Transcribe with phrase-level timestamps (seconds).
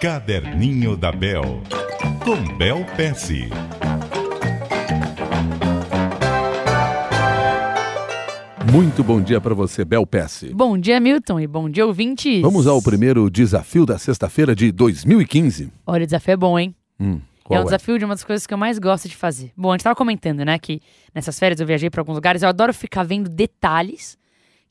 [0.00, 1.62] Caderninho da Bel,
[2.24, 3.50] com Bel Pesce.
[8.72, 10.54] Muito bom dia para você, Bel Pesce.
[10.54, 12.40] Bom dia, Milton, e bom dia, ouvintes.
[12.40, 15.70] Vamos ao primeiro desafio da sexta-feira de 2015.
[15.86, 16.74] Olha, o desafio é bom, hein?
[16.98, 19.52] Hum, é um desafio de uma das coisas que eu mais gosto de fazer.
[19.54, 20.80] Bom, a gente tava comentando, né, que
[21.14, 24.16] nessas férias eu viajei para alguns lugares, eu adoro ficar vendo detalhes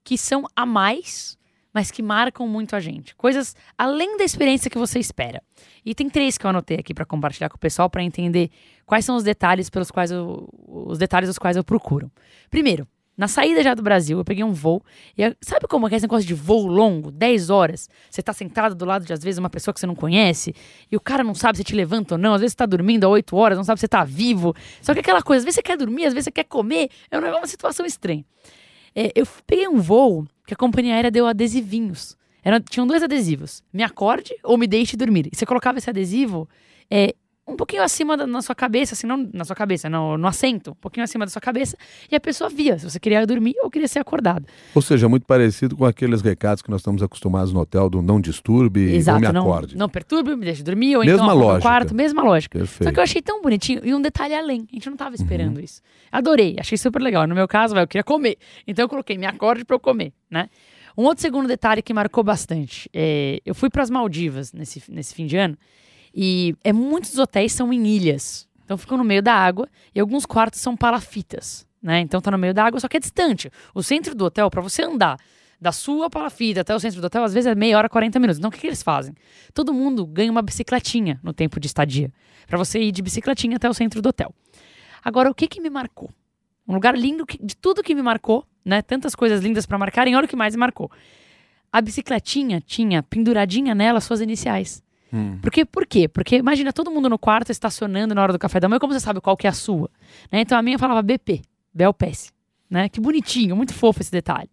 [0.03, 1.37] que são a mais,
[1.73, 3.15] mas que marcam muito a gente.
[3.15, 5.41] Coisas além da experiência que você espera.
[5.85, 8.49] E tem três que eu anotei aqui para compartilhar com o pessoal para entender
[8.85, 12.11] quais são os detalhes pelos quais eu, os detalhes os quais eu procuro.
[12.49, 14.81] Primeiro, na saída já do Brasil, eu peguei um voo.
[15.17, 17.89] E eu- sabe como é é esse negócio de voo longo, 10 horas?
[18.09, 20.55] Você tá sentado do lado de, às vezes, uma pessoa que você não conhece,
[20.89, 22.33] e o cara não sabe se te levanta ou não.
[22.33, 24.55] Às vezes você tá dormindo há 8 horas, não sabe se você tá vivo.
[24.81, 26.89] Só que aquela coisa, às vezes você quer dormir, às vezes você quer comer.
[27.11, 28.23] É um uma situação estranha.
[28.95, 32.17] É, eu peguei um voo que a companhia aérea deu adesivinhos.
[32.43, 33.61] Era, tinham dois adesivos.
[33.71, 35.29] Me acorde ou me deixe dormir.
[35.31, 36.49] E você colocava esse adesivo
[36.89, 37.13] é,
[37.49, 40.71] um pouquinho acima da na sua cabeça, assim, não na sua cabeça, no, no assento,
[40.71, 41.75] um pouquinho acima da sua cabeça,
[42.11, 44.45] e a pessoa via se você queria dormir ou queria ser acordado.
[44.75, 48.21] Ou seja, muito parecido com aqueles recados que nós estamos acostumados no hotel do não
[48.21, 49.77] disturbe me não, acorde.
[49.77, 52.59] não perturbe, me deixe dormir, ou Mesma então no quarto, mesma lógica.
[52.59, 52.93] Só Perfeito.
[52.93, 54.67] que eu achei tão bonitinho e um detalhe além.
[54.71, 55.63] A gente não tava esperando Uhum.
[55.63, 55.81] isso.
[56.11, 57.25] Adorei, achei super legal.
[57.27, 58.37] No meu caso, eu queria comer.
[58.67, 60.49] Então eu coloquei me acorde pra eu comer, né?
[60.97, 62.89] Um outro segundo detalhe que marcou bastante.
[62.93, 65.57] é, eu fui para as Maldivas nesse, nesse fim de ano
[66.13, 68.47] e é, muitos hotéis são em ilhas.
[68.65, 71.99] Então ficam no meio da água e alguns quartos são palafitas, né?
[72.01, 73.51] Então tá no meio da água, só que é distante.
[73.73, 75.17] O centro do hotel, para você andar
[75.59, 78.37] da sua palafita até o centro do hotel, às vezes é meia hora, 40 minutos.
[78.37, 79.13] Então o que, que eles fazem?
[79.53, 82.13] Todo mundo ganha uma bicicletinha no tempo de estadia,
[82.47, 84.33] para você ir de bicicletinha até o centro do hotel.
[85.03, 86.09] Agora, o que que me marcou?
[86.67, 88.81] Um lugar lindo que- de tudo que me marcou, né?
[88.81, 90.91] Tantas coisas lindas para marcarem, olha o que mais me marcou.
[91.71, 94.83] A bicicletinha tinha penduradinha nela suas iniciais.
[95.13, 95.39] Hum.
[95.41, 96.07] Porque, por quê?
[96.07, 98.99] Porque imagina todo mundo no quarto estacionando na hora do café da manhã, como você
[98.99, 99.89] sabe qual que é a sua?
[100.31, 100.41] Né?
[100.41, 101.41] Então a minha falava BP,
[101.73, 102.31] Bel Pesce.
[102.69, 102.87] Né?
[102.87, 104.49] Que bonitinho, muito fofo esse detalhe.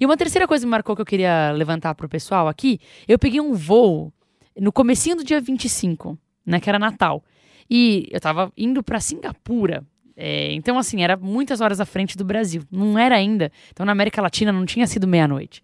[0.00, 3.18] E uma terceira coisa que me marcou que eu queria levantar pro pessoal aqui, eu
[3.18, 4.12] peguei um voo
[4.58, 7.22] no comecinho do dia 25, né, que era Natal.
[7.70, 9.84] E eu tava indo para Singapura.
[10.16, 12.62] É, então, assim, era muitas horas à frente do Brasil.
[12.70, 13.50] Não era ainda.
[13.70, 15.62] Então, na América Latina não tinha sido meia-noite.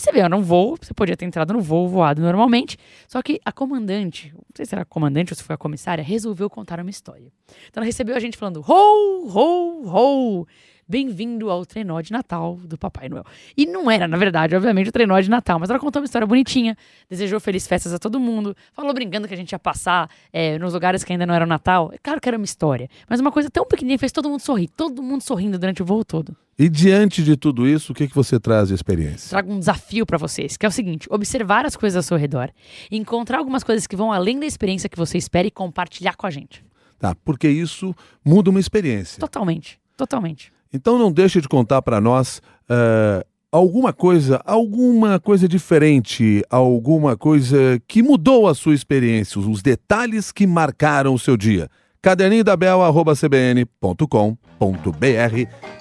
[0.00, 2.78] Você vê, era um voo, você podia ter entrado no voo, voado normalmente.
[3.06, 6.02] Só que a comandante, não sei se era a comandante ou se foi a comissária,
[6.02, 7.30] resolveu contar uma história.
[7.68, 10.46] Então ela recebeu a gente falando: ho, ho, ho!
[10.88, 13.24] Bem-vindo ao trenó de Natal do Papai Noel.
[13.54, 16.26] E não era, na verdade, obviamente, o trenó de Natal, mas ela contou uma história
[16.26, 16.74] bonitinha,
[17.08, 20.72] desejou felizes festas a todo mundo, falou brincando que a gente ia passar é, nos
[20.72, 21.90] lugares que ainda não era o Natal.
[21.92, 24.68] É claro que era uma história, mas uma coisa tão pequenininha fez todo mundo sorrir,
[24.68, 26.34] todo mundo sorrindo durante o voo todo.
[26.60, 29.30] E diante de tudo isso, o que, que você traz de experiência?
[29.30, 32.50] trago um desafio pra vocês, que é o seguinte: observar as coisas ao seu redor,
[32.90, 36.30] encontrar algumas coisas que vão além da experiência que você espera e compartilhar com a
[36.30, 36.62] gente.
[36.98, 39.18] Tá, porque isso muda uma experiência.
[39.18, 40.52] Totalmente, totalmente.
[40.70, 47.80] Então não deixe de contar para nós eh, alguma coisa, alguma coisa diferente, alguma coisa
[47.88, 51.70] que mudou a sua experiência, os detalhes que marcaram o seu dia.
[52.02, 53.76] Caderninho da Bel, arroba cbn.com.br.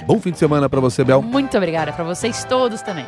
[0.06, 1.22] Bom fim de semana para você, Bel.
[1.22, 3.06] Muito obrigada pra vocês todos também.